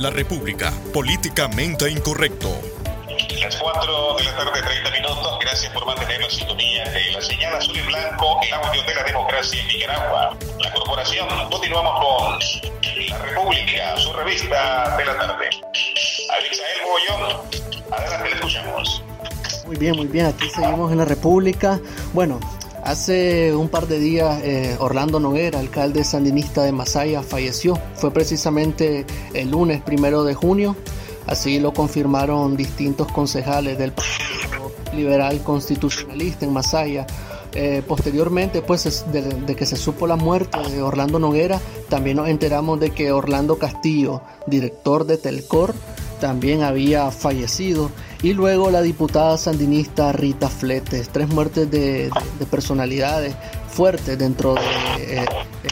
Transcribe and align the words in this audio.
La 0.00 0.08
República, 0.08 0.72
políticamente 0.94 1.90
incorrecto. 1.90 2.48
Las 3.38 3.54
4 3.56 4.16
de 4.16 4.24
la 4.24 4.34
tarde, 4.34 4.62
30 4.62 4.90
minutos. 4.92 5.38
Gracias 5.42 5.70
por 5.74 5.84
mantener 5.84 6.22
la 6.22 6.30
sintonía 6.30 6.88
de 6.88 7.12
la 7.12 7.20
señal 7.20 7.54
azul 7.54 7.76
y 7.76 7.82
blanco, 7.82 8.40
el 8.42 8.54
audio 8.54 8.82
de 8.84 8.94
la 8.94 9.02
democracia 9.04 9.60
en 9.60 9.68
Nicaragua. 9.68 10.38
La 10.58 10.72
corporación, 10.72 11.28
continuamos 11.50 12.00
con 12.00 12.38
La 13.10 13.18
República, 13.18 13.96
su 13.98 14.10
revista 14.14 14.96
de 14.96 15.04
la 15.04 15.18
tarde. 15.18 15.50
Abisael 16.38 16.80
Bollón, 16.86 17.42
adelante, 17.92 18.28
le 18.30 18.34
escuchamos. 18.36 19.02
Muy 19.66 19.76
bien, 19.76 19.96
muy 19.96 20.06
bien. 20.06 20.26
Aquí 20.26 20.48
seguimos 20.48 20.90
en 20.92 20.96
La 20.96 21.04
República. 21.04 21.78
Bueno, 22.14 22.40
Hace 22.84 23.54
un 23.54 23.68
par 23.68 23.86
de 23.86 23.98
días 23.98 24.40
eh, 24.42 24.76
Orlando 24.80 25.20
Noguera, 25.20 25.58
alcalde 25.58 26.02
sandinista 26.02 26.62
de 26.62 26.72
Masaya, 26.72 27.22
falleció. 27.22 27.78
Fue 27.94 28.10
precisamente 28.10 29.04
el 29.34 29.50
lunes 29.50 29.82
primero 29.82 30.24
de 30.24 30.34
junio. 30.34 30.76
Así 31.26 31.60
lo 31.60 31.72
confirmaron 31.72 32.56
distintos 32.56 33.12
concejales 33.12 33.78
del 33.78 33.92
Partido 33.92 34.72
Liberal 34.94 35.42
Constitucionalista 35.42 36.46
en 36.46 36.52
Masaya. 36.52 37.06
Eh, 37.52 37.82
posteriormente, 37.86 38.62
pues 38.62 39.04
de, 39.12 39.56
que 39.56 39.66
se 39.66 39.76
supo 39.76 40.06
la 40.06 40.16
muerte 40.16 40.58
de 40.70 40.82
Orlando 40.82 41.18
Noguera, 41.18 41.60
también 41.88 42.16
nos 42.16 42.28
enteramos 42.28 42.78
de 42.78 42.90
que 42.90 43.12
Orlando 43.12 43.58
Castillo, 43.58 44.22
director 44.46 45.04
de 45.04 45.18
Telcor, 45.18 45.74
también 46.20 46.62
había 46.62 47.10
fallecido. 47.10 47.90
Y 48.22 48.34
luego 48.34 48.70
la 48.70 48.82
diputada 48.82 49.36
sandinista 49.38 50.12
Rita 50.12 50.48
Fletes, 50.48 51.08
tres 51.08 51.28
muertes 51.28 51.70
de, 51.70 52.10
personalidades 52.50 53.34
fuertes 53.70 54.18
dentro 54.18 54.54
de 54.54 54.60
eh, 55.20 55.26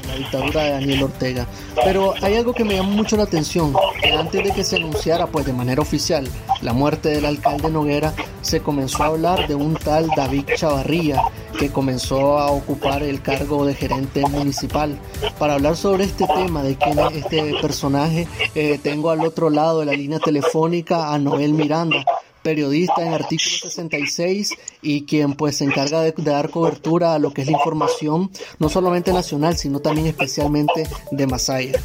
la 0.07 0.15
dictadura 0.15 0.63
de 0.63 0.71
Daniel 0.71 1.03
Ortega. 1.05 1.47
Pero 1.85 2.15
hay 2.23 2.37
algo 2.37 2.53
que 2.53 2.65
me 2.65 2.75
llamó 2.75 2.91
mucho 2.91 3.17
la 3.17 3.25
atención, 3.25 3.75
que 4.01 4.13
antes 4.13 4.45
de 4.45 4.53
que 4.53 4.65
se 4.65 4.77
anunciara 4.77 5.27
pues 5.27 5.47
de 5.47 5.53
manera 5.53 5.83
oficial 5.83 6.29
la 6.63 6.73
muerte 6.73 7.11
del 7.11 7.25
alcalde 7.25 7.71
Noguera, 7.71 8.15
se 8.41 8.61
comenzó 8.61 9.03
a 9.03 9.07
hablar 9.07 9.47
de 9.47 9.55
un 9.55 9.75
tal 9.75 10.09
David 10.17 10.45
Chavarría, 10.57 11.23
que 11.59 11.71
comenzó 11.71 12.39
a 12.39 12.51
ocupar 12.51 13.03
el 13.03 13.21
cargo 13.21 13.67
de 13.67 13.75
gerente 13.75 14.23
municipal. 14.29 14.99
Para 15.39 15.55
hablar 15.55 15.77
sobre 15.77 16.05
este 16.05 16.27
tema, 16.27 16.63
de 16.63 16.77
quién 16.77 16.99
es 16.99 17.17
este 17.17 17.55
personaje, 17.61 18.29
eh, 18.55 18.79
tengo 18.83 19.11
al 19.11 19.21
otro 19.25 19.51
lado 19.51 19.81
de 19.81 19.87
la 19.87 19.93
línea 19.93 20.19
telefónica 20.19 21.13
a 21.13 21.19
Noel 21.19 21.53
Miranda 21.53 22.05
periodista 22.49 23.03
en 23.03 23.13
artículo 23.13 23.57
66 23.61 24.55
y 24.81 25.05
quien 25.05 25.35
pues 25.35 25.59
se 25.59 25.65
encarga 25.65 26.01
de, 26.01 26.15
dar 26.17 26.49
cobertura 26.49 27.13
a 27.13 27.19
lo 27.19 27.35
que 27.35 27.43
es 27.43 27.47
la 27.47 27.53
información, 27.53 28.31
no 28.59 28.71
solamente 28.71 29.13
nacional, 29.13 29.55
sino 29.59 29.81
también 29.81 30.07
especialmente 30.07 30.89
de 31.11 31.27
Masaya. 31.27 31.79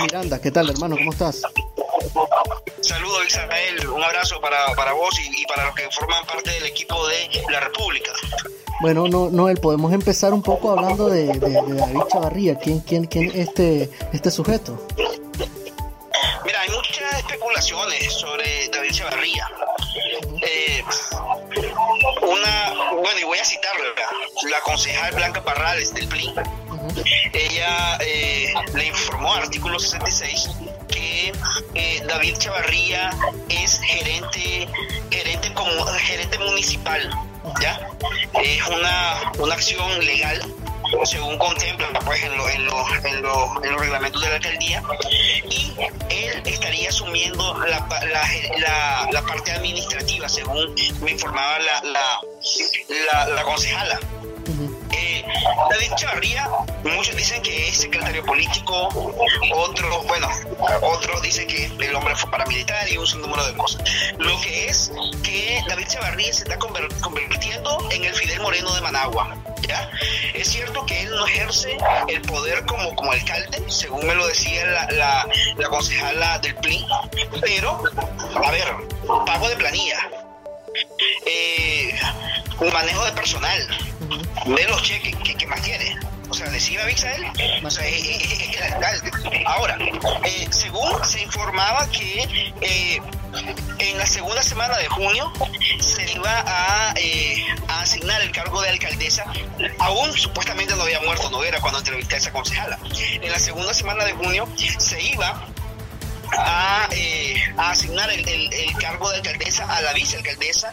Miranda, 0.00 0.40
¿qué 0.40 0.50
tal 0.50 0.70
hermano? 0.70 0.96
¿Cómo 0.96 1.12
estás? 1.12 1.42
Saludos 2.80 3.26
Isabel, 3.26 3.86
un 3.90 4.02
abrazo 4.02 4.40
para, 4.40 4.74
para 4.74 4.94
vos 4.94 5.14
y, 5.20 5.44
para 5.44 5.66
los 5.66 5.74
que 5.74 5.82
forman 5.90 6.24
parte 6.24 6.52
del 6.52 6.64
equipo 6.64 6.96
de 7.06 7.52
la 7.52 7.60
República. 7.60 8.10
Bueno, 8.80 9.08
no, 9.08 9.28
Noel, 9.28 9.58
podemos 9.58 9.92
empezar 9.92 10.32
un 10.32 10.42
poco 10.42 10.70
hablando 10.70 11.10
de, 11.10 11.26
David 11.26 12.00
Chavarría. 12.10 12.58
¿Quién, 12.58 12.80
quién, 12.80 13.04
quién 13.04 13.26
es 13.26 13.48
este, 13.48 13.90
este 14.14 14.30
sujeto? 14.30 14.86
Sobre 17.60 18.68
David 18.68 18.92
Chavarría. 18.92 19.48
Eh, 20.42 20.84
una, 22.22 22.92
bueno, 22.92 23.18
y 23.20 23.24
voy 23.24 23.38
a 23.38 23.44
citarla, 23.44 23.84
la 24.48 24.60
concejal 24.60 25.12
Blanca 25.16 25.42
Parrales 25.42 25.92
del 25.92 26.06
PLI, 26.06 26.32
ella 27.32 27.98
eh, 27.98 28.54
le 28.74 28.86
informó 28.86 29.34
artículo 29.34 29.76
66 29.80 30.50
que 30.86 31.32
eh, 31.74 32.02
David 32.06 32.36
Chavarría 32.38 33.10
es 33.48 33.80
gerente, 33.80 34.68
gerente 35.10 35.52
como 35.52 35.84
gerente 35.84 36.38
municipal, 36.38 37.10
¿ya? 37.60 37.88
Es 38.40 38.64
una, 38.68 39.32
una 39.40 39.54
acción 39.54 39.98
legal 40.06 40.40
según 41.04 41.38
contempla 41.38 41.88
pues, 42.04 42.22
en, 42.22 42.32
en, 42.32 42.40
en, 43.04 43.22
los 43.22 43.80
reglamentos 43.80 44.22
de 44.22 44.28
la 44.28 44.36
alcaldía, 44.36 44.82
y 45.50 45.74
él 46.10 46.42
estaría 46.44 46.88
asumiendo 46.88 47.58
la, 47.66 47.86
la, 48.58 49.08
la, 49.10 49.22
parte 49.22 49.52
administrativa, 49.52 50.28
según 50.28 50.74
me 51.00 51.10
informaba 51.10 51.58
la, 51.60 51.82
la, 53.12 53.26
la 53.26 53.42
concejala. 53.42 54.00
David 55.70 55.92
Chavarría, 55.96 56.48
muchos 56.84 57.16
dicen 57.16 57.42
que 57.42 57.68
es 57.68 57.78
secretario 57.78 58.24
político, 58.24 58.88
otros, 59.54 60.06
bueno, 60.06 60.28
otros 60.82 61.20
dicen 61.22 61.46
que 61.48 61.66
el 61.66 61.94
hombre 61.94 62.14
fue 62.16 62.30
paramilitar 62.30 62.88
y 62.90 62.96
un 62.96 63.20
número 63.20 63.44
de 63.46 63.54
cosas. 63.54 63.82
Lo 64.18 64.40
que 64.40 64.66
es 64.66 64.92
que 65.22 65.62
David 65.68 65.86
Chavarría 65.88 66.32
se 66.32 66.44
está 66.44 66.58
convirtiendo 66.58 67.88
en 67.90 68.04
el 68.04 68.14
Fidel 68.14 68.40
Moreno 68.40 68.72
de 68.74 68.80
Managua. 68.80 69.36
¿ya? 69.66 69.90
Es 70.34 70.48
cierto 70.48 70.86
que 70.86 71.02
él 71.02 71.10
no 71.10 71.26
ejerce 71.26 71.76
el 72.08 72.22
poder 72.22 72.64
como, 72.66 72.94
como 72.94 73.12
alcalde, 73.12 73.62
según 73.68 74.06
me 74.06 74.14
lo 74.14 74.26
decía 74.26 74.64
la, 74.66 74.86
la, 75.56 75.68
concejala 75.68 76.38
del 76.38 76.54
PLI, 76.56 76.86
pero, 77.40 77.82
a 78.44 78.50
ver, 78.50 78.74
pago 79.26 79.48
de 79.48 79.56
planilla, 79.56 80.08
eh, 81.26 81.94
un 82.60 82.72
manejo 82.72 83.04
de 83.04 83.12
personal, 83.12 83.68
de 84.08 84.64
los 84.68 84.82
cheques 84.82 85.14
que, 85.16 85.46
más 85.46 85.62
tiene. 85.62 85.96
O 86.30 86.34
sea, 86.34 86.50
decía 86.50 86.82
él 86.82 87.64
o 87.64 87.70
sea, 87.70 87.86
el 87.86 88.72
alcalde. 88.74 89.10
Ahora, 89.46 89.78
eh, 90.24 90.46
según 90.50 91.04
se 91.04 91.22
informaba 91.22 91.88
que 91.90 92.52
eh, 92.60 93.00
en 93.78 93.98
la 93.98 94.06
segunda 94.06 94.42
semana 94.42 94.76
de 94.76 94.88
junio 94.88 95.32
se 95.80 96.10
iba 96.12 96.30
a, 96.46 96.94
eh, 96.96 97.42
a, 97.68 97.80
asignar 97.80 98.20
el 98.22 98.30
cargo 98.32 98.60
de 98.60 98.70
alcaldesa, 98.70 99.24
aún 99.78 100.12
supuestamente 100.12 100.74
no 100.76 100.82
había 100.82 101.00
muerto 101.00 101.30
no 101.30 101.42
era 101.44 101.60
cuando 101.60 101.78
entrevisté 101.78 102.16
a 102.16 102.18
esa 102.18 102.32
concejala. 102.32 102.78
En 103.22 103.32
la 103.32 103.38
segunda 103.38 103.72
semana 103.72 104.04
de 104.04 104.12
junio 104.12 104.46
se 104.78 105.00
iba 105.02 105.48
a, 106.36 106.88
a 107.56 107.70
asignar 107.70 108.10
el, 108.10 108.28
el, 108.28 108.76
cargo 108.78 109.10
de 109.10 109.16
alcaldesa 109.16 109.64
a 109.74 109.80
la 109.80 109.92
vicealcaldesa 109.92 110.70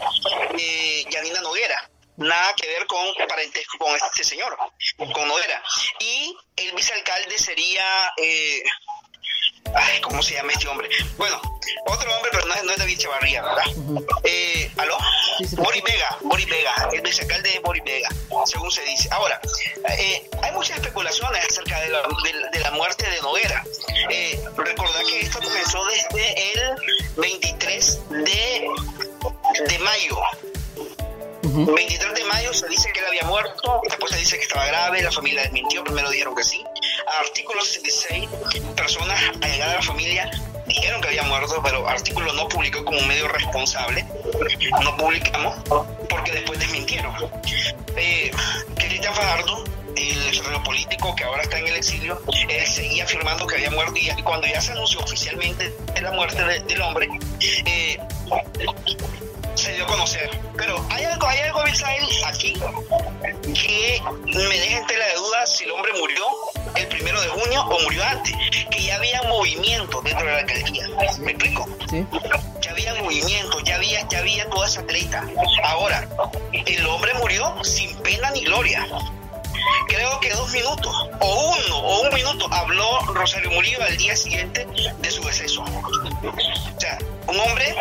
eh, 0.57 1.06
Yanina 1.09 1.41
Noguera 1.41 1.90
nada 2.17 2.53
que 2.55 2.67
ver 2.67 2.85
con 2.87 3.13
parentesco 3.27 3.77
con 3.77 3.95
este 3.95 4.23
señor, 4.23 4.57
con 4.97 5.27
Noguera. 5.27 5.61
Y 5.99 6.35
el 6.55 6.73
vicealcalde 6.75 7.37
sería, 7.37 8.11
eh, 8.17 8.63
ay, 9.73 10.01
¿cómo 10.01 10.21
se 10.21 10.35
llama 10.35 10.51
este 10.53 10.67
hombre? 10.67 10.89
Bueno, 11.17 11.41
otro 11.87 12.15
hombre, 12.15 12.31
pero 12.31 12.45
no 12.45 12.53
es, 12.53 12.63
no 12.63 12.71
es 12.71 12.77
David 12.77 12.99
Chavarría, 12.99 13.41
¿verdad? 13.41 13.63
eh, 14.23 14.71
¿Aló? 14.77 14.97
Boris 15.57 15.83
Vega, 15.83 16.17
Boris 16.21 16.47
Vega, 16.47 16.89
el 16.93 17.01
vicealcalde 17.01 17.49
de 17.51 17.59
Boris 17.59 17.83
Vega, 17.83 18.09
según 18.45 18.71
se 18.71 18.81
dice. 18.83 19.09
Ahora, 19.11 19.39
eh, 19.97 20.29
hay 20.41 20.51
muchas 20.53 20.77
especulaciones 20.77 21.45
acerca 21.45 21.79
de 21.81 21.89
la, 21.89 22.01
de, 22.51 22.59
la 22.59 22.71
muerte 22.71 23.09
de 23.09 23.21
Noguera. 23.21 23.63
Eh, 24.09 24.41
recordad 24.55 25.01
que 25.01 25.21
esto 25.21 25.39
comenzó 25.41 25.83
desde 25.85 26.53
el 26.53 26.75
23 27.17 28.09
de, 28.09 28.67
de 29.67 29.79
mayo 29.79 30.17
23 31.55 32.13
de 32.13 32.23
mayo 32.25 32.53
se 32.53 32.67
dice 32.67 32.91
que 32.91 32.99
él 32.99 33.05
había 33.07 33.23
muerto, 33.23 33.81
después 33.88 34.11
se 34.11 34.17
dice 34.17 34.38
que 34.38 34.43
estaba 34.43 34.66
grave, 34.66 35.01
la 35.01 35.11
familia 35.11 35.43
desmintió, 35.43 35.83
primero 35.83 36.09
dijeron 36.09 36.35
que 36.35 36.43
sí. 36.43 36.63
Artículo 37.21 37.61
66, 37.61 38.29
personas 38.75 39.21
allegadas 39.41 39.73
a 39.73 39.77
la 39.77 39.81
familia 39.81 40.31
dijeron 40.67 40.99
que 41.01 41.07
había 41.07 41.23
muerto, 41.23 41.61
pero 41.63 41.88
artículo 41.88 42.33
no 42.33 42.47
publicó 42.49 42.83
como 42.83 42.99
medio 43.01 43.27
responsable. 43.29 44.05
No 44.81 44.97
publicamos 44.97 45.55
porque 46.09 46.31
después 46.33 46.59
desmintieron. 46.59 47.13
Eh, 47.95 48.31
Cristian 48.75 49.13
Fajardo, 49.13 49.63
el 49.95 50.33
secretario 50.33 50.63
político 50.63 51.15
que 51.15 51.23
ahora 51.23 51.44
está 51.44 51.59
en 51.59 51.67
el 51.67 51.75
exilio, 51.77 52.21
él 52.49 52.67
seguía 52.67 53.05
afirmando 53.05 53.47
que 53.47 53.55
había 53.55 53.71
muerto 53.71 53.94
y 53.95 54.21
cuando 54.23 54.47
ya 54.47 54.59
se 54.59 54.73
anunció 54.73 54.99
oficialmente 54.99 55.73
la 56.01 56.11
muerte 56.11 56.44
del 56.44 56.81
hombre, 56.81 57.07
eh, 57.65 57.97
se 59.56 59.74
dio 59.74 59.84
a 59.84 59.88
conocer. 59.88 60.30
Pero 60.57 60.86
hay 60.90 61.04
algo, 61.06 61.28
hay 61.28 61.40
algo, 61.40 61.62
aquí 62.25 62.54
que 63.54 64.02
me 64.25 64.60
deja 64.60 64.78
en 64.78 64.88
tela 64.88 65.06
de 65.07 65.16
duda 65.16 65.46
si 65.46 65.63
el 65.63 65.72
hombre 65.72 65.92
murió 66.00 66.25
el 66.75 66.88
primero 66.88 67.19
de 67.22 67.28
junio 67.30 67.62
o 67.63 67.80
murió 67.81 68.04
antes, 68.04 68.36
que 68.69 68.84
ya 68.84 68.96
había 68.96 69.22
movimiento 69.24 70.02
dentro 70.02 70.25
de 70.25 70.31
la 70.31 70.40
alcaldía. 70.40 70.88
¿Me 71.19 71.31
explico? 71.31 71.66
Ya 72.62 72.72
había 72.72 72.96
movimiento, 72.96 73.60
ya 73.62 73.75
había, 73.75 74.07
ya 74.10 74.19
había 74.19 74.50
toda 74.50 74.68
esa 74.68 74.86
treta. 74.86 75.25
Ahora, 75.63 76.07
el 76.52 76.88
hombre 76.88 77.13
murió 77.16 77.63
sin 77.63 77.96
pena 78.00 78.31
ni 78.31 78.44
gloria 78.44 78.86
creo 79.88 80.19
que 80.19 80.30
dos 80.31 80.52
minutos 80.52 81.10
o 81.19 81.56
uno 81.56 81.78
o 81.78 82.02
un 82.02 82.13
minuto 82.13 82.48
habló 82.52 83.00
Rosario 83.13 83.52
Murillo 83.52 83.81
al 83.84 83.96
día 83.98 84.16
siguiente 84.16 84.68
de 85.00 85.12
su 85.12 85.24
deceso. 85.24 85.63
O 85.63 86.80
sea, 86.80 86.98
un 87.28 87.40
hombre 87.40 87.75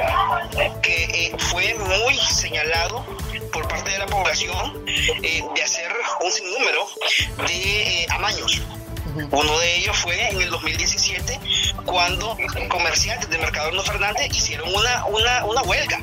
eh, 1.25 1.37
fue 1.39 1.75
muy 1.75 2.17
señalado 2.19 3.05
por 3.53 3.67
parte 3.69 3.91
de 3.91 3.99
la 3.99 4.07
población 4.07 4.85
eh, 5.23 5.43
de 5.55 5.63
hacer 5.63 5.93
un 6.21 6.31
sinnúmero 6.31 6.87
de 7.47 8.03
eh, 8.03 8.07
amaños. 8.11 8.63
Uno 9.31 9.59
de 9.59 9.77
ellos 9.77 9.97
fue 9.97 10.29
en 10.31 10.41
el 10.41 10.51
2017 10.51 11.39
cuando 11.85 12.37
comerciantes 12.69 13.29
de 13.31 13.39
Mercado 13.39 13.71
No 13.73 13.83
Fernández 13.83 14.29
hicieron 14.35 14.75
una, 14.75 15.05
una, 15.07 15.45
una 15.45 15.63
huelga 15.63 16.01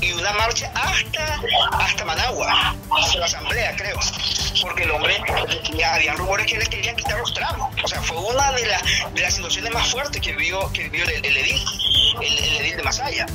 y 0.00 0.12
una 0.12 0.32
marcha 0.32 0.70
hasta, 0.74 1.40
hasta 1.72 2.04
Managua, 2.04 2.76
hasta 2.90 3.18
la 3.18 3.26
asamblea, 3.26 3.74
creo, 3.76 3.98
porque 4.62 4.82
el 4.82 4.90
hombre, 4.90 5.16
había 5.84 6.14
rumores 6.14 6.46
que 6.46 6.58
le 6.58 6.66
querían 6.66 6.96
quitar 6.96 7.18
los 7.18 7.32
tramos. 7.32 7.74
O 7.82 7.88
sea, 7.88 8.00
fue 8.02 8.18
una 8.18 8.52
de, 8.52 8.66
las 8.66 8.82
de 9.14 9.20
las 9.22 9.34
situaciones 9.34 9.72
más 9.72 9.90
fuertes 9.90 10.20
que 10.20 10.32
vio, 10.32 10.70
que 10.72 10.88
vio 10.88 11.04
el, 11.04 11.36
edil, 11.36 11.64
el, 12.20 12.38
edil 12.38 12.76
de 12.76 12.82
Masaya. 12.82 13.26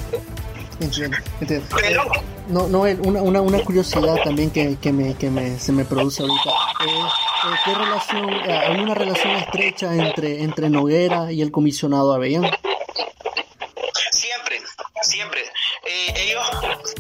Entiendo, 0.81 1.17
entiendo. 1.39 1.67
Pero, 1.79 2.03
no, 2.47 2.67
no, 2.67 2.81
una, 2.81 3.21
una, 3.21 3.41
una 3.41 3.63
curiosidad 3.63 4.15
también 4.23 4.49
que, 4.49 4.77
que, 4.77 4.91
me, 4.91 5.15
que 5.15 5.29
me, 5.29 5.59
se 5.59 5.71
me 5.71 5.85
produce 5.85 6.23
ahorita. 6.23 6.49
Eh, 6.49 6.89
eh, 6.89 7.55
¿Qué 7.65 7.73
relación, 7.73 8.29
eh, 8.29 8.57
hay 8.67 8.79
una 8.79 8.95
relación 8.95 9.31
estrecha 9.37 9.93
entre, 9.93 10.43
entre 10.43 10.69
Noguera 10.69 11.31
y 11.31 11.41
el 11.41 11.51
comisionado 11.51 12.13
Avellán? 12.13 12.51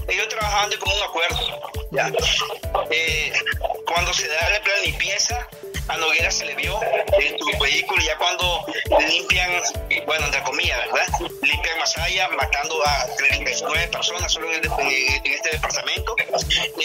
ellos 0.07 0.27
trabajaban 0.29 0.69
de 0.69 0.77
como 0.77 0.95
un 0.95 1.03
acuerdo. 1.03 1.37
¿ya? 1.91 2.11
Eh, 2.89 3.33
cuando 3.85 4.13
se 4.13 4.27
da 4.27 4.49
la 4.49 4.61
plan 4.63 4.81
limpieza, 4.83 5.47
a 5.87 5.97
Noguera 5.97 6.31
se 6.31 6.45
le 6.45 6.55
vio 6.55 6.79
en 6.83 7.37
su 7.37 7.59
vehículo 7.59 8.01
ya 8.01 8.17
cuando 8.17 8.65
limpian, 9.07 9.49
bueno, 10.05 10.25
entre 10.25 10.43
comillas, 10.43 10.77
¿verdad? 10.79 11.07
Limpian 11.41 11.79
Masaya, 11.79 12.29
matando 12.29 12.85
a 12.85 13.05
39 13.17 13.87
personas 13.87 14.31
solo 14.31 14.51
en, 14.53 14.63
este 15.23 15.49
departamento. 15.51 16.15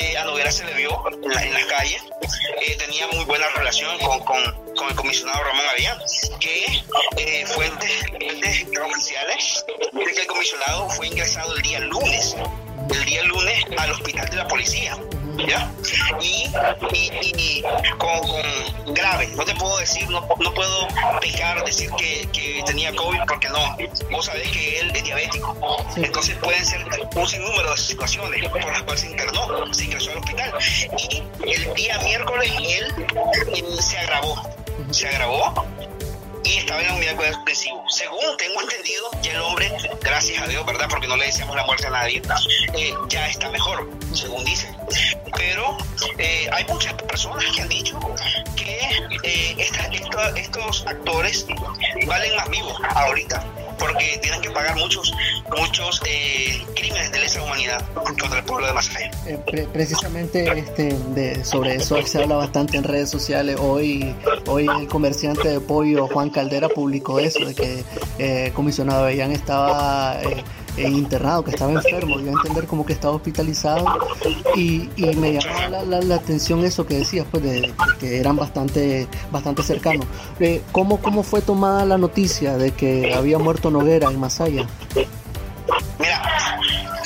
Eh, 0.01 0.17
a 0.17 0.25
Noguera 0.25 0.51
se 0.51 0.65
le 0.65 0.75
vio 0.75 0.91
en, 1.13 1.53
las 1.53 1.65
calles. 1.67 2.03
Eh, 2.63 2.77
tenía 2.79 3.07
muy 3.09 3.25
buena 3.25 3.49
relación 3.51 3.99
con, 3.99 4.21
con, 4.25 4.89
el 4.89 4.95
comisionado 4.95 5.43
Ramón 5.43 5.67
Avián, 5.71 5.99
que 6.41 6.65
eh, 7.17 7.47
fuentes, 7.47 7.91
fuentes 8.11 8.67
oficiales 8.85 9.65
de 9.93 10.13
que 10.13 10.21
el 10.21 10.27
comisionado 10.27 10.89
fue 10.91 11.09
ingresado 11.09 11.57
el 11.57 11.63
día 11.63 11.81
lunes 11.81 12.37
el 12.91 13.05
día 13.05 13.23
lunes 13.25 13.65
al 13.77 13.91
hospital 13.91 14.29
de 14.31 14.37
la 14.37 14.49
policía. 14.49 14.97
¿Ya? 15.37 15.71
Y, 16.21 16.47
y, 16.93 17.63
con, 17.99 18.95
grave, 18.95 19.29
no 19.37 19.45
te 19.45 19.55
puedo 19.55 19.77
decir, 19.79 20.09
no, 20.09 20.27
no 20.39 20.55
puedo 20.55 20.89
picar, 21.21 21.65
decir 21.65 21.91
que, 21.99 22.29
que, 22.33 22.63
tenía 22.65 22.95
COVID 22.95 23.21
porque 23.29 23.49
no, 23.49 23.77
vos 24.11 24.27
sabés 24.27 24.51
que 24.51 24.81
él 24.81 24.93
es 24.95 25.05
diabético, 25.05 25.57
entonces 25.97 26.37
pueden 26.39 26.65
ser 26.65 26.85
un 27.15 27.29
sinnúmero 27.29 27.71
de 27.71 27.77
situaciones 27.77 28.49
por 28.49 28.65
las 28.65 28.83
cuales 28.83 29.01
se 29.01 29.11
internó, 29.11 29.75
se 29.75 29.85
ingresó 29.85 30.11
al 30.13 30.19
hospital 30.19 30.55
y 30.99 31.23
el 31.53 31.75
día 31.75 31.99
miércoles 31.99 32.53
él, 32.59 32.95
él 33.55 33.83
se 33.83 33.99
agravó, 33.99 34.43
se 34.91 35.09
agravó 35.09 35.53
y 36.47 36.59
estaba 36.59 36.81
en 36.81 36.87
la 36.87 36.95
unidad 36.95 37.11
de 37.11 37.17
cuidados 37.17 37.39
intensivos. 37.41 37.95
Según 37.95 38.37
tengo 38.39 38.61
entendido, 38.61 39.11
ya 39.23 39.33
el 39.33 39.41
hombre, 39.41 39.73
gracias 40.01 40.43
a 40.43 40.47
Dios, 40.47 40.65
¿verdad? 40.65 40.87
Porque 40.89 41.09
no 41.09 41.17
le 41.17 41.27
deseamos 41.27 41.57
la 41.57 41.65
muerte 41.67 41.87
a 41.89 41.91
nadie, 41.91 42.23
eh, 42.77 42.95
ya 43.09 43.27
está 43.29 43.51
mejor, 43.51 43.91
según 44.15 44.45
dicen. 44.45 44.75
Pero 45.35 45.77
eh, 46.19 46.49
hay 46.53 46.65
muchas 46.67 46.95
personas 46.95 47.45
que 47.55 47.63
han 47.63 47.69
dicho 47.69 47.99
que 48.57 48.79
eh, 49.23 49.57
estos 50.37 50.87
actores 50.87 51.47
valen 52.07 52.37
más 52.37 52.51
vivos 52.51 52.81
ahorita 52.95 53.45
porque 53.79 54.19
tienen 54.23 54.41
que 54.41 54.51
pagar 54.51 54.77
muchos 54.77 55.13
muchos 55.57 56.01
eh, 56.09 56.63
crímenes 56.75 57.13
de 57.13 57.21
lesa 57.21 57.43
humanidad 57.43 57.85
contra 57.95 58.39
el 58.39 58.45
pueblo 58.45 58.67
de 58.67 58.73
Masaya. 58.73 59.11
Eh, 59.27 59.69
precisamente 59.73 60.59
este, 60.59 61.45
sobre 61.45 61.77
eso 61.77 62.01
se 62.07 62.23
habla 62.23 62.37
bastante 62.37 62.77
en 62.77 62.85
redes 62.85 63.11
sociales. 63.11 63.57
Hoy, 63.61 64.15
hoy 64.47 64.67
el 64.81 64.89
comerciante 64.89 65.49
de 65.49 65.61
pollo 65.61 66.07
Juan 66.09 66.31
Caldera 66.31 66.69
publicó 66.69 67.19
eso, 67.19 67.45
de 67.45 67.55
que 67.55 67.85
eh, 68.19 68.53
comisionado 68.55 69.05
Avellán 69.05 69.33
estaba 69.33 70.21
eh, 70.23 70.45
internado, 70.77 71.45
que 71.45 71.51
estaba 71.51 71.73
enfermo, 71.73 72.19
dio 72.19 72.31
a 72.31 72.33
entender 72.33 72.67
como 72.67 72.85
que 72.85 72.93
estaba 72.93 73.15
hospitalizado 73.15 73.87
y, 74.55 74.89
me 75.17 75.33
llamaba 75.33 75.83
la, 75.85 76.15
atención 76.15 76.65
eso 76.65 76.87
que 76.87 76.99
decías, 76.99 77.27
pues 77.31 77.43
de, 77.43 77.73
que 77.99 78.19
eran 78.19 78.37
bastante, 78.37 79.09
bastante 79.31 79.63
cercanos. 79.63 80.07
Eh, 80.41 80.63
¿cómo, 80.73 81.01
¿Cómo 81.01 81.23
fue 81.23 81.41
tomada 81.41 81.85
la 81.85 81.99
noticia 81.99 82.57
de 82.57 82.73
que 82.73 83.15
había 83.15 83.39
muerto 83.39 83.71
Noguera 83.71 84.09
en 84.09 84.19
Masaya? 84.19 84.67
Mira, 85.99 86.23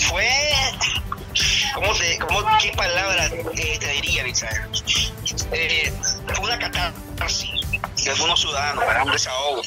fue, 0.09 0.29
¿cómo 1.75 1.93
te, 1.95 2.19
cómo, 2.19 2.41
qué 2.61 2.73
palabra 2.77 3.27
eh, 3.27 3.79
te 3.79 3.89
diría, 3.93 4.25
eh, 5.53 5.93
fue 6.35 6.45
una 6.45 6.59
catarsis 6.59 7.51
de 8.05 8.11
algunos 8.11 8.41
ciudadanos, 8.41 8.85
para 8.85 9.05
un 9.05 9.13
desahogo 9.13 9.63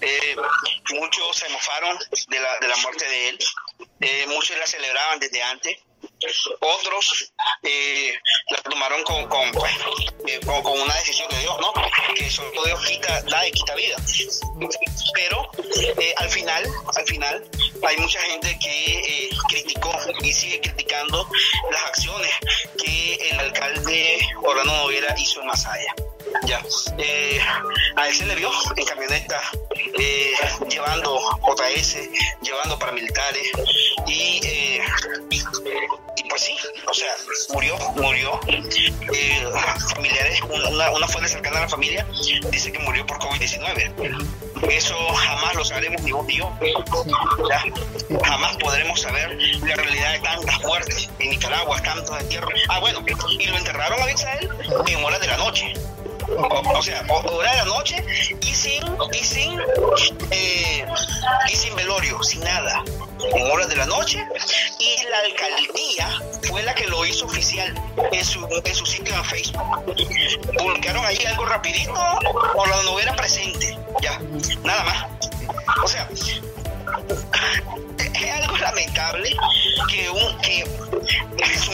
eh, 0.00 0.36
muchos 0.94 1.36
se 1.36 1.48
mofaron 1.48 1.98
de 2.28 2.40
la, 2.40 2.58
de 2.58 2.68
la 2.68 2.76
muerte 2.76 3.04
de 3.06 3.28
él, 3.30 3.38
eh, 4.00 4.26
muchos 4.28 4.56
la 4.58 4.66
celebraban 4.66 5.18
desde 5.18 5.42
antes, 5.42 5.78
otros 6.60 7.32
eh, 7.62 8.14
la 8.50 8.58
tomaron 8.58 9.02
con, 9.04 9.26
con, 9.28 9.50
con, 9.52 10.62
con, 10.62 10.80
una 10.80 10.94
decisión 10.96 11.28
de 11.30 11.38
Dios, 11.40 11.56
¿no? 11.60 11.72
Que 12.14 12.30
solo 12.30 12.64
Dios 12.64 12.84
quita, 12.84 13.22
da 13.22 13.46
y 13.46 13.52
quita 13.52 13.74
vida. 13.74 13.96
Pero 15.14 15.50
al 16.16 16.28
final, 16.28 16.64
al 16.94 17.06
final, 17.06 17.50
hay 17.86 17.96
mucha 17.96 18.20
gente 18.20 18.58
que 18.58 19.30
criticó 19.48 19.92
y 20.22 20.32
sigue 20.32 20.60
criticando 20.60 21.28
las 21.70 21.82
acciones 21.84 22.30
que 22.78 23.14
el 23.30 23.40
alcalde 23.40 24.28
Orlando 24.42 24.76
Noguera 24.76 25.14
hizo 25.18 25.40
en 25.40 25.46
Masaya. 25.46 25.94
Ya. 26.44 26.62
A 27.96 28.08
él 28.08 28.14
se 28.14 28.26
le 28.26 28.34
vio 28.34 28.50
en 28.76 28.84
camioneta 28.84 29.40
eh, 29.94 30.32
llevando 30.68 31.18
JS, 31.42 31.98
llevando 32.42 32.78
paramilitares 32.78 33.50
y, 34.06 34.40
eh, 34.44 34.80
y, 35.30 36.28
pues 36.28 36.42
sí, 36.42 36.56
o 36.88 36.94
sea, 36.94 37.14
murió, 37.52 37.78
murió. 37.96 38.40
Eh, 38.48 39.44
familiares, 39.94 40.40
una, 40.42 40.90
una, 40.90 41.08
fuente 41.08 41.28
cercana 41.30 41.58
a 41.58 41.60
la 41.62 41.68
familia 41.68 42.06
dice 42.50 42.72
que 42.72 42.78
murió 42.80 43.06
por 43.06 43.18
COVID-19. 43.18 44.28
Eso 44.70 44.96
jamás 45.14 45.54
lo 45.54 45.64
sabremos 45.64 46.02
ni 46.02 46.12
vos 46.12 46.26
ni 46.26 46.38
yo. 46.38 46.52
Jamás 48.24 48.56
podremos 48.56 49.00
saber 49.00 49.38
la 49.62 49.76
realidad 49.76 50.12
de 50.12 50.18
tantas 50.20 50.60
muertes 50.62 51.10
en 51.18 51.30
Nicaragua, 51.30 51.82
tantos 51.82 52.20
entierros. 52.20 52.52
Ah, 52.68 52.80
bueno, 52.80 53.04
y 53.38 53.46
lo 53.46 53.56
enterraron 53.56 54.02
a 54.02 54.10
Israel 54.10 54.50
en 54.86 55.04
horas 55.04 55.20
de 55.20 55.26
la 55.26 55.36
noche 55.36 55.74
o, 56.28 56.82
sea, 56.82 57.04
hora 57.08 57.50
de 57.50 57.56
la 57.58 57.64
noche 57.64 58.04
y 58.40 58.54
sin, 58.54 58.82
y 59.12 59.24
sin, 59.24 59.60
eh, 60.30 60.86
y 61.50 61.56
sin 61.56 61.74
velorio, 61.76 62.22
sin 62.22 62.40
nada, 62.40 62.82
en 63.34 63.50
horas 63.50 63.68
de 63.68 63.76
la 63.76 63.86
noche, 63.86 64.24
y 64.78 65.02
la 65.08 65.18
alcaldía 65.20 66.22
fue 66.48 66.62
la 66.62 66.74
que 66.74 66.86
lo 66.86 67.04
hizo 67.06 67.26
oficial 67.26 67.74
en 68.12 68.24
su, 68.24 68.46
en 68.64 68.74
su 68.74 68.86
sitio 68.86 69.14
en 69.14 69.24
Facebook. 69.24 69.84
Publicaron 70.58 71.04
ahí 71.04 71.18
algo 71.26 71.44
rapidito 71.46 71.94
o 72.54 72.66
la 72.66 72.82
novela 72.82 73.14
presente, 73.14 73.78
ya, 74.02 74.18
nada 74.64 74.84
más. 74.84 75.06
O 75.82 75.88
sea, 75.88 76.08
es 78.14 78.30
algo 78.32 78.56
lamentable 78.56 79.36
que 79.88 80.10
un 80.10 80.38
que 80.40 80.64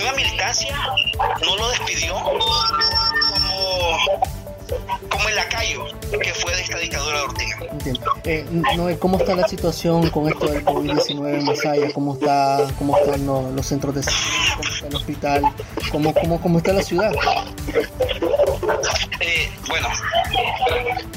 una 0.02 0.12
militancia 0.12 0.76
no 1.44 1.56
lo 1.56 1.68
despidió 1.70 2.14
como 5.08 5.28
el 5.28 5.36
lacayo 5.36 5.84
que 6.10 6.34
fue 6.34 6.54
de 6.54 6.62
esta 6.62 6.78
dictadura 6.78 7.18
de 7.18 7.22
Ortega. 7.22 7.58
Eh, 8.24 8.96
¿Cómo 8.98 9.18
está 9.18 9.34
la 9.34 9.48
situación 9.48 10.08
con 10.10 10.28
esto 10.28 10.46
del 10.46 10.64
COVID-19 10.64 11.38
en 11.38 11.44
Masaya? 11.44 11.92
¿Cómo, 11.92 12.14
está, 12.14 12.66
cómo 12.78 12.96
están 12.96 13.26
los, 13.26 13.66
centros 13.66 13.94
de 13.94 14.02
salud? 14.02 14.18
¿Cómo 14.56 14.68
está 14.74 14.86
el 14.86 14.94
hospital? 14.94 15.42
¿Cómo, 15.90 16.14
cómo, 16.14 16.40
cómo 16.40 16.58
está 16.58 16.72
la 16.72 16.82
ciudad? 16.82 17.12
Eh, 19.20 19.50
bueno, 19.68 19.88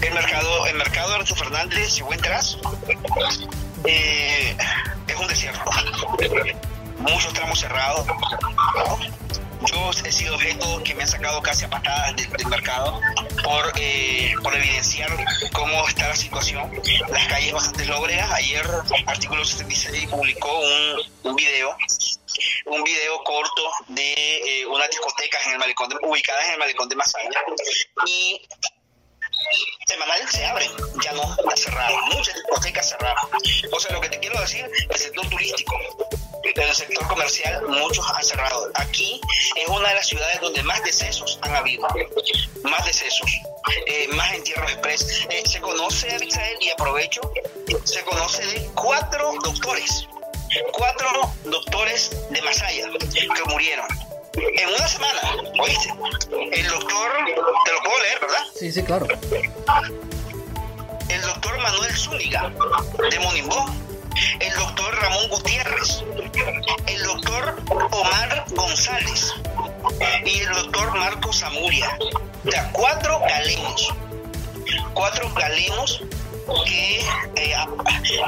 el 0.01 0.13
mercado, 0.13 0.67
el 0.67 0.75
mercado 0.75 1.09
de 1.09 1.15
Arturo 1.15 1.35
Fernández, 1.35 1.93
si 1.93 2.03
entras, 2.11 2.57
eh, 3.85 4.55
es 5.07 5.15
un 5.15 5.27
desierto. 5.27 5.61
Muchos 6.99 7.33
tramos 7.33 7.59
cerrados. 7.59 8.05
Yo 9.71 9.91
he 10.05 10.11
sido 10.11 10.35
objeto 10.35 10.81
que 10.83 10.93
me 10.95 11.03
han 11.03 11.09
sacado 11.09 11.41
casi 11.41 11.65
a 11.65 11.69
patadas 11.69 12.15
del, 12.15 12.47
mercado 12.47 12.99
por, 13.45 13.71
eh, 13.79 14.33
por 14.41 14.55
evidenciar 14.55 15.09
cómo 15.53 15.87
está 15.87 16.09
la 16.09 16.15
situación. 16.15 16.71
Las 17.09 17.27
calles 17.27 17.53
bastante 17.53 17.85
lóbregas. 17.85 18.31
Ayer 18.31 18.65
Artículo 19.05 19.45
76 19.45 20.09
publicó 20.09 20.59
un, 21.23 21.35
video 21.35 21.77
un 22.65 22.83
video 22.83 23.23
corto 23.23 23.61
de 23.89 24.61
eh, 24.61 24.65
unas 24.65 24.89
discotecas 24.89 25.45
en 25.45 25.53
el 25.53 25.59
malecón 25.59 25.89
ubicadas 26.01 26.45
en 26.45 26.53
el 26.53 26.59
malecón 26.59 26.89
de 26.89 26.95
Masaya 26.95 27.29
y 28.07 28.41
semanales 29.85 30.29
se 30.31 30.45
abren, 30.45 30.71
ya 31.03 31.11
no 31.13 31.23
está 31.23 31.55
cerrado, 31.55 31.97
muchas 32.13 32.33
discotecas 32.35 32.89
cerradas. 32.89 33.23
O 33.71 33.79
sea, 33.79 33.91
lo 33.91 34.01
que 34.01 34.09
te 34.09 34.19
quiero 34.19 34.39
decir, 34.41 34.69
el 34.89 34.97
sector 34.97 35.29
turístico, 35.29 35.75
el 36.53 36.75
sector 36.75 37.07
comercial, 37.07 37.61
muchos 37.67 38.05
han 38.09 38.23
cerrado. 38.23 38.69
Aquí 38.75 39.19
es 39.55 39.67
una 39.67 39.89
de 39.89 39.95
las 39.95 40.07
ciudades 40.07 40.39
donde 40.41 40.63
más 40.63 40.83
decesos 40.83 41.39
han 41.41 41.55
habido, 41.55 41.87
más 42.63 42.85
decesos. 42.85 43.29
eh, 43.87 44.07
más 44.09 44.33
entierros 44.33 44.71
express. 44.71 45.25
Eh, 45.29 45.43
se 45.45 45.59
conoce, 45.59 46.13
Abisael, 46.13 46.57
y 46.61 46.69
aprovecho, 46.69 47.21
se 47.83 48.01
conoce 48.03 48.45
de 48.45 48.69
cuatro 48.75 49.33
doctores, 49.43 50.07
cuatro 50.71 51.33
doctores 51.45 52.11
de 52.29 52.41
Masaya 52.41 52.87
que 52.89 53.43
murieron. 53.49 53.87
En 54.37 54.69
una 54.69 54.87
semana, 54.87 55.21
¿oíste? 55.61 55.93
El 56.51 56.67
doctor, 56.67 57.11
te 57.65 57.71
lo 57.71 57.79
puedo 57.83 58.01
leer, 58.03 58.19
¿verdad? 58.19 58.45
Sí, 58.59 58.71
sí, 58.71 58.83
claro. 58.83 59.07
El 61.07 61.21
doctor 61.21 61.57
Manuel 61.59 61.95
Zúñiga, 61.95 62.51
de 63.09 63.19
Monimbó. 63.19 63.65
El 64.39 64.53
doctor 64.55 64.95
Ramón 64.95 65.29
Gutiérrez. 65.29 66.03
El 66.87 67.03
doctor 67.03 67.61
Omar 67.91 68.45
González. 68.55 69.33
Y 70.25 70.39
el 70.39 70.49
doctor 70.53 70.97
Marcos 70.97 71.39
Zamuria. 71.39 71.97
O 72.45 72.51
sea, 72.51 72.71
cuatro 72.71 73.19
galenos. 73.19 73.93
Cuatro 74.93 75.29
galenos 75.33 76.01
que 76.65 76.99
eh, 77.35 77.55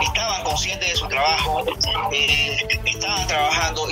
estaban 0.01 0.43
conscientes 0.43 0.89
de 0.89 0.95
su 0.95 1.07
trabajo, 1.07 1.63
eh, 2.11 2.57
estaban 2.85 3.27
trabajando 3.27 3.87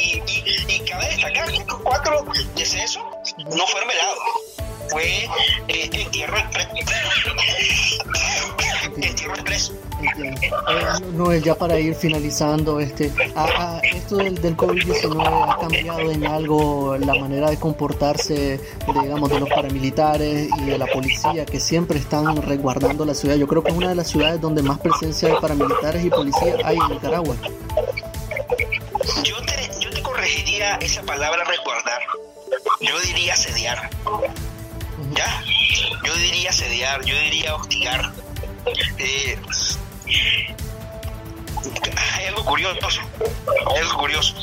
y, 0.00 0.22
y, 0.26 0.64
y, 0.68 0.80
cabe 0.80 1.08
destacar 1.08 1.50
que 1.50 1.56
estos 1.56 1.80
cuatro 1.82 2.24
decesos 2.54 3.02
no 3.38 3.66
fueron 3.66 3.88
velados, 3.88 4.18
fue 4.90 5.28
eh, 5.68 5.90
entierro 5.92 6.36
express. 6.38 6.68
entierro 9.02 9.34
express. 9.34 9.72
Eh, 10.02 10.34
no, 11.12 11.34
ya 11.34 11.54
para 11.54 11.78
ir 11.78 11.94
finalizando, 11.94 12.80
este, 12.80 13.12
esto 13.94 14.16
del, 14.16 14.40
del 14.40 14.56
COVID-19 14.56 15.52
ha 15.52 15.56
cambiado 15.58 16.10
en 16.10 16.26
algo 16.26 16.96
la 16.98 17.14
manera 17.14 17.50
de 17.50 17.58
comportarse, 17.58 18.60
digamos, 19.02 19.30
de 19.30 19.40
los 19.40 19.48
paramilitares 19.48 20.48
y 20.58 20.64
de 20.64 20.78
la 20.78 20.86
policía 20.86 21.44
que 21.44 21.60
siempre 21.60 21.98
están 21.98 22.40
resguardando 22.42 23.04
la 23.04 23.14
ciudad. 23.14 23.36
Yo 23.36 23.46
creo 23.46 23.62
que 23.62 23.70
es 23.70 23.76
una 23.76 23.88
de 23.88 23.94
las 23.94 24.08
ciudades 24.08 24.40
donde 24.40 24.62
más 24.62 24.78
presencia 24.78 25.28
de 25.28 25.36
paramilitares 25.36 26.04
y 26.04 26.10
policías 26.10 26.56
hay 26.64 26.76
en 26.76 26.88
Nicaragua. 26.94 27.36
Yo 29.24 29.36
te, 29.42 29.70
yo 29.80 29.90
te 29.90 30.02
corregiría 30.02 30.76
esa 30.76 31.02
palabra 31.02 31.44
resguardar. 31.44 32.00
Yo 32.80 32.98
diría 33.00 33.36
sediar. 33.36 33.90
¿Ya? 35.14 35.42
Yo 36.04 36.14
diría 36.14 36.52
sediar, 36.52 37.04
yo 37.04 37.14
diría 37.18 37.54
hostigar. 37.54 38.12
Eh, 38.98 39.38
hay 41.96 42.26
algo 42.26 42.44
curioso, 42.44 43.00
hay 43.70 43.78
algo 43.78 43.98
curioso. 43.98 44.34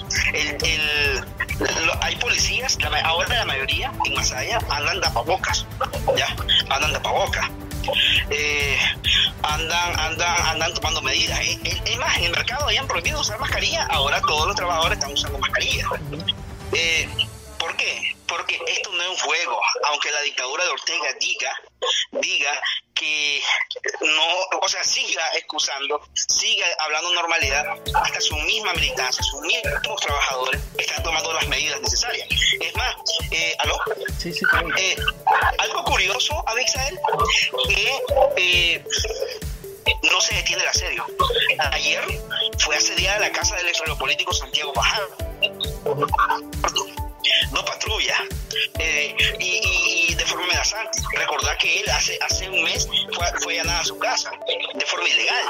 Hay 2.01 2.15
policías, 2.17 2.77
la, 2.81 2.99
ahora 3.01 3.27
la 3.29 3.45
mayoría 3.45 3.91
en 4.05 4.13
Masaya 4.13 4.59
andan 4.69 5.01
tapabocas, 5.01 5.65
ya, 6.15 6.27
andan 6.69 6.93
tapabocas. 6.93 7.49
Eh, 8.29 8.77
andan, 9.43 9.99
andan, 9.99 10.47
andan 10.47 10.73
tomando 10.73 11.01
medidas. 11.01 11.39
Es 11.63 11.97
más, 11.97 12.17
en 12.17 12.25
el 12.25 12.31
mercado 12.31 12.65
habían 12.65 12.87
prohibido 12.87 13.21
usar 13.21 13.39
mascarilla, 13.39 13.85
ahora 13.85 14.21
todos 14.21 14.47
los 14.47 14.55
trabajadores 14.55 14.97
están 14.97 15.13
usando 15.13 15.39
mascarilla. 15.39 15.85
Eh, 16.73 17.09
¿Por 17.57 17.75
qué? 17.77 18.15
Porque 18.27 18.59
esto 18.67 18.91
no 18.91 19.03
es 19.03 19.09
un 19.09 19.17
juego, 19.17 19.59
aunque 19.89 20.11
la 20.11 20.21
dictadura 20.21 20.65
de 20.65 20.69
Ortega 20.71 21.07
diga, 21.19 21.51
diga 22.21 22.51
no, 24.01 24.59
o 24.61 24.69
sea, 24.69 24.83
siga 24.83 25.23
excusando, 25.35 26.01
siga 26.13 26.65
hablando 26.79 27.13
normalidad, 27.13 27.65
hasta 27.93 28.21
su 28.21 28.35
misma 28.37 28.73
militancia, 28.73 29.23
sus 29.23 29.41
mismos 29.41 30.01
trabajadores 30.01 30.61
están 30.77 31.03
tomando 31.03 31.33
las 31.33 31.47
medidas 31.47 31.81
necesarias. 31.81 32.27
Es 32.59 32.75
más, 32.75 32.95
eh, 33.31 33.55
¿aló? 33.59 33.77
Sí, 34.17 34.31
sí, 34.31 34.45
claro. 34.45 34.69
eh, 34.77 34.95
algo 35.59 35.83
curioso, 35.83 36.43
Abixael, 36.47 36.99
que 37.67 38.01
eh, 38.37 38.83
no 40.11 40.21
se 40.21 40.35
detiene 40.35 40.63
el 40.63 40.69
asedio. 40.69 41.05
Ayer 41.71 42.03
fue 42.59 42.75
asediada 42.75 43.19
la 43.19 43.31
casa 43.31 43.55
del 43.55 43.67
ex 43.67 43.81
político 43.97 44.33
Santiago 44.33 44.73
Bajado. 44.73 45.09
No 47.51 47.65
patrulla. 47.65 48.17
Eh, 48.79 49.15
y, 49.39 49.96
forma 50.37 50.51
amenazante. 50.51 50.99
Recordar 51.13 51.57
que 51.57 51.79
él 51.79 51.89
hace, 51.89 52.17
hace 52.21 52.49
un 52.49 52.63
mes 52.63 52.87
fue, 53.13 53.25
fue 53.41 53.59
a 53.59 53.83
su 53.83 53.97
casa 53.97 54.31
de 54.73 54.85
forma 54.85 55.07
ilegal. 55.09 55.45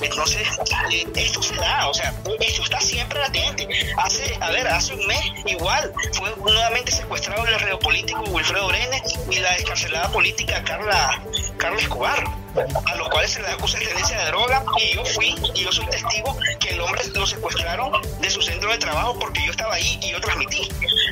Entonces, 0.00 0.48
eh, 0.90 1.06
esto 1.16 1.42
se 1.42 1.54
da, 1.56 1.88
o 1.88 1.94
sea, 1.94 2.14
esto 2.40 2.62
está 2.62 2.80
siempre 2.80 3.18
latente. 3.18 3.68
Hace, 3.98 4.36
a 4.40 4.50
ver, 4.50 4.66
hace 4.68 4.94
un 4.94 5.06
mes 5.06 5.20
igual 5.46 5.92
fue 6.12 6.34
nuevamente 6.36 6.92
secuestrado 6.92 7.46
el 7.46 7.60
reo 7.60 7.78
político 7.78 8.22
Wilfredo 8.28 8.68
Brenes 8.68 9.02
y 9.30 9.38
la 9.38 9.52
descarcelada 9.52 10.10
política 10.10 10.62
Carla, 10.64 11.22
Carla 11.58 11.80
Escobar 11.80 12.42
a 12.54 12.96
los 12.96 13.08
cuales 13.08 13.30
se 13.30 13.40
les 13.40 13.50
acusa 13.50 13.78
de 13.78 13.86
tenencia 13.86 14.18
de 14.18 14.26
droga 14.26 14.62
y 14.78 14.94
yo 14.94 15.04
fui 15.06 15.34
y 15.54 15.64
yo 15.64 15.72
soy 15.72 15.86
testigo 15.86 16.36
que 16.60 16.70
el 16.70 16.80
hombre 16.80 17.02
lo 17.14 17.26
secuestraron 17.26 17.92
de 18.20 18.30
su 18.30 18.42
centro 18.42 18.70
de 18.70 18.78
trabajo 18.78 19.18
porque 19.18 19.40
yo 19.44 19.52
estaba 19.52 19.74
ahí 19.74 19.98
y 20.02 20.10
yo 20.10 20.20
transmití. 20.20 20.68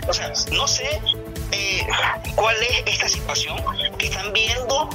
O 0.07 0.13
sea, 0.13 0.33
no 0.53 0.69
sé 0.69 1.01
eh, 1.53 1.87
cuál 2.35 2.57
es 2.63 2.83
esta 2.87 3.09
situación 3.09 3.57
que 3.99 4.07
están 4.07 4.33
viendo 4.33 4.89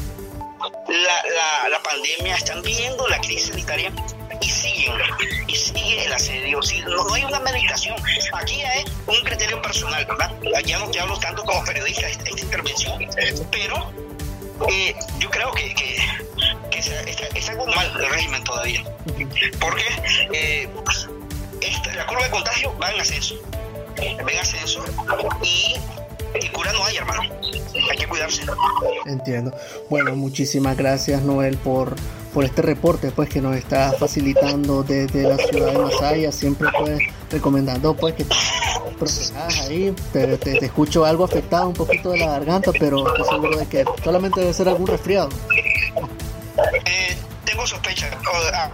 la, 1.69 1.79
pandemia, 1.83 2.35
están 2.35 2.61
viendo 2.61 3.07
la 3.07 3.19
crisis 3.19 3.47
sanitaria 3.49 3.91
y 4.41 4.49
siguen, 4.49 4.93
y 5.47 5.55
sigue 5.55 6.05
el 6.05 6.13
asedio. 6.13 6.59
No, 6.87 7.03
no, 7.03 7.13
hay 7.13 7.23
una 7.23 7.39
medicación. 7.39 7.95
Aquí 8.33 8.61
hay 8.63 8.83
un 9.07 9.23
criterio 9.23 9.61
personal, 9.61 10.05
¿verdad? 10.05 10.31
Ya 10.65 10.79
no 10.79 10.89
te 10.89 10.99
hablo 10.99 11.17
tanto 11.19 11.43
como 11.43 11.63
periodista 11.63 12.07
esta, 12.07 12.29
intervención, 12.29 12.99
pero 13.51 13.91
eh, 14.69 14.95
yo 15.19 15.29
creo 15.29 15.51
que, 15.51 15.73
está, 16.77 17.51
algo 17.51 17.67
mal 17.67 17.91
el 17.97 18.09
régimen 18.09 18.43
todavía. 18.43 18.83
Porque 19.59 19.85
eh, 20.33 20.69
esta, 21.61 21.93
la 21.93 22.05
curva 22.05 22.23
de 22.23 22.29
contagio 22.31 22.77
va 22.77 22.91
en 22.91 23.01
ascenso. 23.01 23.35
Va 23.99 24.31
en 24.31 24.39
ascenso 24.39 24.83
y, 25.41 25.75
y 26.41 26.49
cura 26.49 26.71
no 26.73 26.83
hay, 26.85 26.97
hermano. 26.97 27.21
Hay 27.91 27.97
que 27.97 28.07
cuidarse. 28.07 28.43
Entiendo. 29.05 29.53
Bueno, 29.89 30.15
muchísimas 30.15 30.77
gracias, 30.77 31.21
Noel, 31.21 31.57
por, 31.57 31.95
por 32.33 32.43
este 32.43 32.61
reporte 32.61 33.11
pues 33.11 33.29
que 33.29 33.41
nos 33.41 33.55
está 33.55 33.93
facilitando 33.93 34.83
desde 34.83 35.23
la 35.23 35.37
ciudad 35.37 35.71
de 35.71 35.77
Masaya. 35.77 36.31
Siempre 36.31 36.69
pues 36.79 36.99
recomendando 37.29 37.95
pues 37.95 38.15
que 38.15 38.23
te 38.23 38.35
ahí. 39.61 39.93
Te, 40.13 40.37
te, 40.37 40.59
te, 40.59 40.65
escucho 40.65 41.05
algo 41.05 41.23
afectado, 41.23 41.67
un 41.67 41.73
poquito 41.73 42.11
de 42.11 42.19
la 42.19 42.27
garganta, 42.27 42.71
pero 42.77 43.07
estoy 43.07 43.25
seguro 43.25 43.57
de 43.57 43.67
que 43.67 43.85
solamente 44.03 44.39
debe 44.39 44.53
ser 44.53 44.69
algún 44.69 44.87
resfriado. 44.87 45.29
Eh, 46.85 47.17
tengo 47.45 47.67
sospecha. 47.67 48.09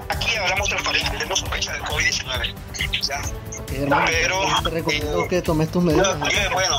Aquí 0.09 0.35
hablamos 0.35 0.69
transparente. 0.69 1.17
Tengo 1.17 1.35
sospecha 1.35 1.73
del 1.73 1.81
COVID-19. 1.83 2.53
hermano, 3.75 4.05
pero 4.09 4.41
te 4.63 4.69
recomiendo 4.69 5.23
eh, 5.23 5.27
que 5.27 5.41
tomes 5.41 5.69
tus 5.69 5.83
medidas. 5.83 6.17
Dios 6.19 6.33
es 6.33 6.51
bueno. 6.51 6.77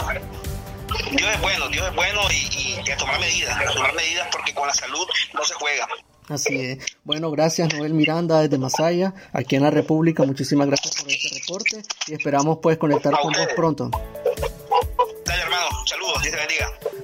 Dios 1.12 1.30
es 1.34 1.40
bueno, 1.40 1.68
Dios 1.68 1.86
es 1.88 1.94
bueno 1.94 2.20
y, 2.30 2.80
y 2.86 2.90
a 2.90 2.96
tomar 2.96 3.20
medidas, 3.20 3.56
a 3.56 3.72
tomar 3.72 3.94
medidas 3.94 4.28
porque 4.32 4.54
con 4.54 4.66
la 4.66 4.74
salud 4.74 5.06
no 5.34 5.44
se 5.44 5.54
juega. 5.54 5.88
Así 6.28 6.56
es. 6.56 6.96
Bueno, 7.04 7.30
gracias 7.30 7.74
Noel 7.74 7.94
Miranda 7.94 8.40
desde 8.40 8.58
Masaya, 8.58 9.12
aquí 9.32 9.56
en 9.56 9.62
la 9.62 9.70
República. 9.70 10.22
Muchísimas 10.24 10.66
gracias 10.66 10.94
por 10.96 11.10
este 11.10 11.40
reporte 11.40 11.82
y 12.06 12.14
esperamos 12.14 12.58
pues 12.62 12.78
conectar 12.78 13.12
con 13.20 13.32
vos 13.32 13.48
pronto. 13.56 13.90
Dale 15.26 15.42
hermano, 15.42 15.66
saludos, 15.86 16.22
Dios 16.22 16.34
te 16.34 16.38
bendiga. 16.38 16.72